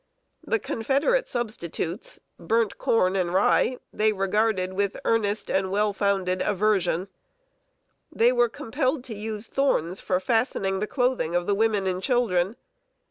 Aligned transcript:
The 0.43 0.57
Confederate 0.57 1.27
substitutes 1.27 2.19
burnt 2.39 2.79
corn 2.79 3.15
and 3.15 3.31
rye 3.35 3.77
they 3.93 4.11
regarded 4.11 4.73
with 4.73 4.97
earnest 5.05 5.51
and 5.51 5.69
well 5.69 5.93
founded 5.93 6.41
aversion. 6.41 7.07
They 8.11 8.31
were 8.31 8.49
compelled 8.49 9.03
to 9.03 9.15
use 9.15 9.45
thorns 9.45 10.01
for 10.01 10.19
fastening 10.19 10.79
the 10.79 10.87
clothing 10.87 11.35
of 11.35 11.45
the 11.45 11.53
women 11.53 11.85
and 11.85 12.01
children. 12.01 12.55